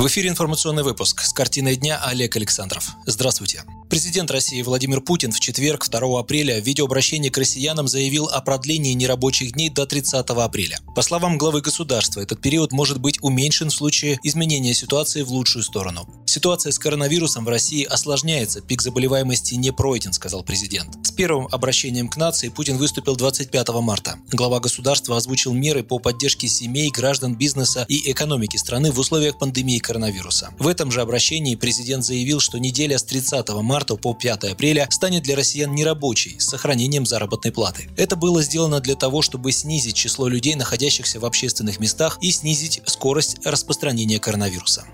[0.00, 2.96] В эфире информационный выпуск с картиной дня Олег Александров.
[3.04, 3.64] Здравствуйте.
[3.90, 8.92] Президент России Владимир Путин в четверг, 2 апреля, в видеообращении к россиянам заявил о продлении
[8.92, 10.78] нерабочих дней до 30 апреля.
[10.94, 15.64] По словам главы государства, этот период может быть уменьшен в случае изменения ситуации в лучшую
[15.64, 16.08] сторону.
[16.24, 21.04] Ситуация с коронавирусом в России осложняется, пик заболеваемости не пройден, сказал президент.
[21.04, 24.20] С первым обращением к нации Путин выступил 25 марта.
[24.30, 29.80] Глава государства озвучил меры по поддержке семей, граждан, бизнеса и экономики страны в условиях пандемии
[29.80, 30.54] коронавируса.
[30.60, 34.86] В этом же обращении президент заявил, что неделя с 30 марта марта по 5 апреля
[34.90, 37.88] станет для россиян нерабочей с сохранением заработной платы.
[37.96, 42.82] Это было сделано для того, чтобы снизить число людей, находящихся в общественных местах и снизить
[42.84, 44.84] скорость распространения коронавируса.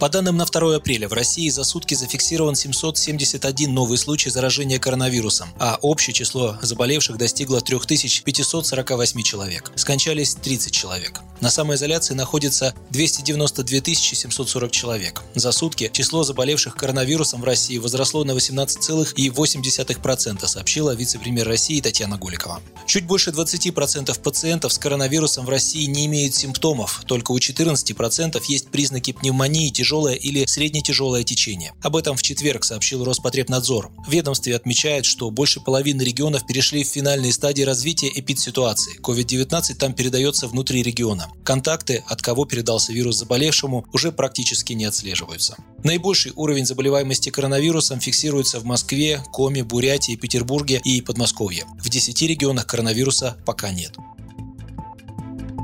[0.00, 5.48] По данным на 2 апреля в России за сутки зафиксирован 771 новый случай заражения коронавирусом,
[5.58, 9.72] а общее число заболевших достигло 3548 человек.
[9.74, 11.20] Скончались 30 человек.
[11.40, 15.22] На самоизоляции находится 292 740 человек.
[15.34, 22.60] За сутки число заболевших коронавирусом в России возросло на 18,8%, сообщила вице-премьер России Татьяна Голикова.
[22.86, 28.70] Чуть больше 20% пациентов с коронавирусом в России не имеют симптомов, только у 14% есть
[28.70, 31.72] признаки пневмонии, тяжелое или средне-тяжелое течение.
[31.82, 33.90] Об этом в четверг сообщил Роспотребнадзор.
[34.06, 38.98] В ведомстве отмечают, что больше половины регионов перешли в финальные стадии развития эпидситуации.
[39.00, 41.27] COVID-19 там передается внутри региона.
[41.44, 45.56] Контакты, от кого передался вирус заболевшему, уже практически не отслеживаются.
[45.84, 51.64] Наибольший уровень заболеваемости коронавирусом фиксируется в Москве, Коме, Бурятии, Петербурге и Подмосковье.
[51.78, 53.94] В 10 регионах коронавируса пока нет.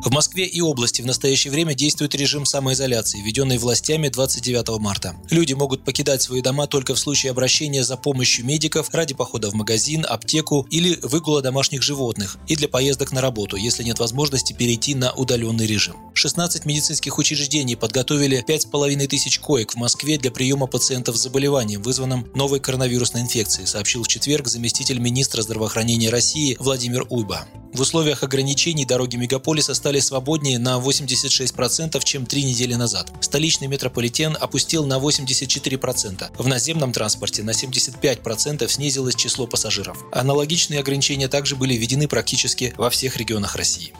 [0.05, 5.16] В Москве и области в настоящее время действует режим самоизоляции, введенный властями 29 марта.
[5.30, 9.55] Люди могут покидать свои дома только в случае обращения за помощью медиков ради похода в
[9.55, 14.94] магазин, аптеку или выгула домашних животных и для поездок на работу, если нет возможности перейти
[14.94, 15.97] на удаленный режим.
[16.12, 22.28] 16 медицинских учреждений подготовили 5,5 тысяч коек в Москве для приема пациентов с заболеванием, вызванным
[22.34, 27.47] новой коронавирусной инфекцией, сообщил в четверг заместитель министра здравоохранения России Владимир Уйба.
[27.75, 33.12] В условиях ограничений дороги мегаполиса стали свободнее на 86%, чем три недели назад.
[33.21, 36.31] Столичный метрополитен опустил на 84%.
[36.37, 40.05] В наземном транспорте на 75% снизилось число пассажиров.
[40.12, 43.93] Аналогичные ограничения также были введены практически во всех регионах России.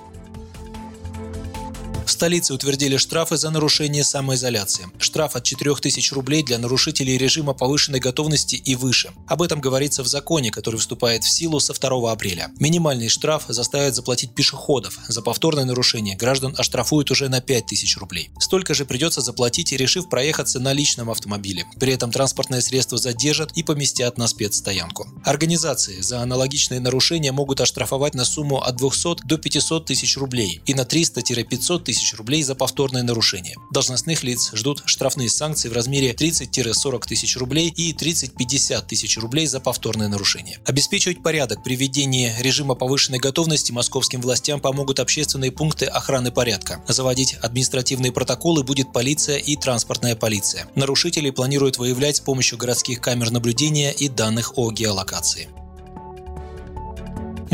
[2.07, 4.89] В столице утвердили штрафы за нарушение самоизоляции.
[4.99, 9.13] Штраф от 4000 рублей для нарушителей режима повышенной готовности и выше.
[9.27, 12.51] Об этом говорится в законе, который вступает в силу со 2 апреля.
[12.61, 14.99] Минимальный штраф заставит заплатить пешеходов.
[15.09, 18.31] За повторное нарушение граждан оштрафуют уже на 5000 рублей.
[18.39, 21.65] Столько же придется заплатить, решив проехаться на личном автомобиле.
[21.81, 25.09] При этом транспортное средство задержат и поместят на спецстоянку.
[25.25, 30.75] Организации за аналогичные нарушения могут оштрафовать на сумму от 200 до 500 тысяч рублей и
[30.75, 33.57] на 300-500 тысяч тысяч рублей за повторное нарушение.
[33.71, 39.61] Должностных лиц ждут штрафные санкции в размере 30-40 тысяч рублей и 30-50 тысяч рублей за
[39.61, 40.59] повторное нарушение.
[40.67, 46.83] Обеспечивать порядок при введении режима повышенной готовности московским властям помогут общественные пункты охраны порядка.
[46.89, 50.67] Заводить административные протоколы будет полиция и транспортная полиция.
[50.75, 55.49] Нарушителей планируют выявлять с помощью городских камер наблюдения и данных о геолокации.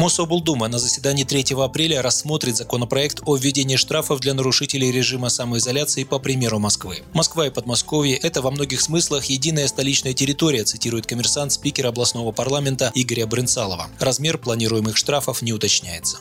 [0.00, 6.18] Мособлдума на заседании 3 апреля рассмотрит законопроект о введении штрафов для нарушителей режима самоизоляции по
[6.18, 7.02] примеру Москвы.
[7.12, 12.90] Москва и Подмосковье– это во многих смыслах единая столичная территория, цитирует коммерсант спикера областного парламента
[12.94, 13.88] Игоря Брынцалова.
[13.98, 16.20] Размер планируемых штрафов не уточняется.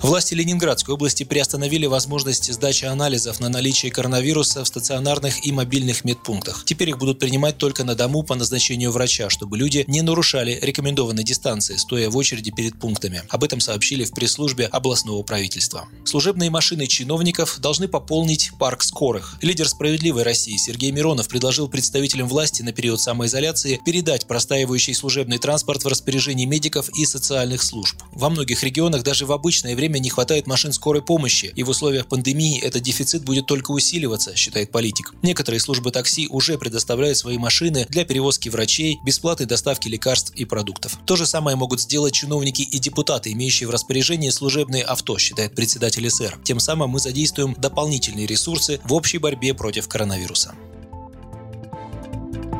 [0.00, 6.64] Власти Ленинградской области приостановили возможность сдачи анализов на наличие коронавируса в стационарных и мобильных медпунктах.
[6.64, 11.24] Теперь их будут принимать только на дому по назначению врача, чтобы люди не нарушали рекомендованной
[11.24, 13.22] дистанции, стоя в очереди перед пунктами.
[13.28, 15.88] Об этом сообщили в пресс-службе областного правительства.
[16.04, 19.36] Служебные машины чиновников должны пополнить парк скорых.
[19.42, 25.82] Лидер «Справедливой России» Сергей Миронов предложил представителям власти на период самоизоляции передать простаивающий служебный транспорт
[25.82, 27.96] в распоряжение медиков и социальных служб.
[28.12, 31.70] Во многих регионах даже в обычное время время не хватает машин скорой помощи, и в
[31.70, 35.14] условиях пандемии этот дефицит будет только усиливаться, считает политик.
[35.22, 40.98] Некоторые службы такси уже предоставляют свои машины для перевозки врачей, бесплатной доставки лекарств и продуктов.
[41.06, 46.08] То же самое могут сделать чиновники и депутаты, имеющие в распоряжении служебные авто, считает председатель
[46.10, 46.38] СР.
[46.44, 50.54] Тем самым мы задействуем дополнительные ресурсы в общей борьбе против коронавируса.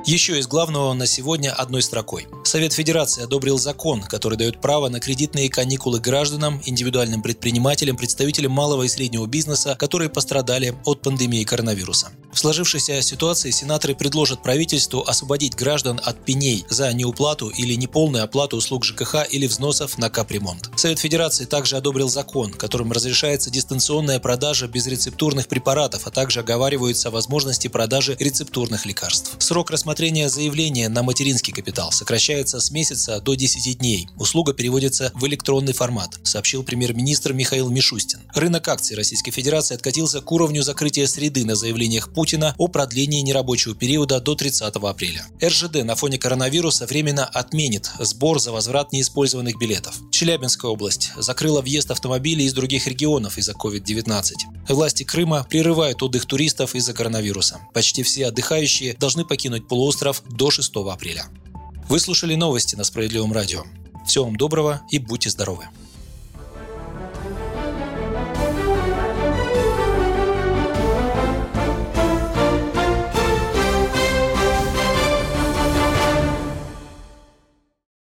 [0.08, 2.28] Еще из главного на сегодня одной строкой.
[2.43, 8.84] Совет Федерации одобрил закон, который дает право на кредитные каникулы гражданам, индивидуальным предпринимателям, представителям малого
[8.84, 12.10] и среднего бизнеса, которые пострадали от пандемии коронавируса.
[12.38, 18.58] В сложившейся ситуации сенаторы предложат правительству освободить граждан от пеней за неуплату или неполную оплату
[18.58, 20.70] услуг ЖКХ или взносов на капремонт.
[20.76, 27.67] Совет Федерации также одобрил закон, которым разрешается дистанционная продажа безрецептурных препаратов, а также оговариваются возможности
[27.67, 29.35] продажи рецептурных лекарств.
[29.40, 34.08] Срок рассмотрения заявления на материнский капитал сокращается с месяца до 10 дней.
[34.17, 38.20] Услуга переводится в электронный формат, сообщил премьер-министр Михаил Мишустин.
[38.32, 43.75] Рынок акций Российской Федерации откатился к уровню закрытия среды на заявлениях Путина о продлении нерабочего
[43.75, 45.26] периода до 30 апреля.
[45.42, 49.96] РЖД на фоне коронавируса временно отменит сбор за возврат неиспользованных билетов.
[50.10, 54.32] Челябинская область закрыла въезд автомобилей из других регионов из-за COVID-19.
[54.69, 57.60] Власти Крыма прерывают отдых туристов из-за коронавируса.
[57.72, 61.25] Почти все отдыхающие должны покинуть полуостров до 6 апреля.
[61.88, 63.64] Вы слушали новости на Справедливом радио.
[64.06, 65.64] Всего вам доброго и будьте здоровы!